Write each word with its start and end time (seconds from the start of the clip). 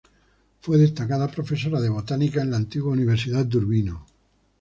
Fue 0.61 0.79
destacada 0.79 1.27
profesora 1.29 1.79
de 1.79 1.87
botánica, 1.89 2.41
en 2.41 2.49
la 2.49 2.57
antigua 2.57 2.91
"Universidad 2.91 3.45
de 3.45 3.57
Urbino". 3.59 4.07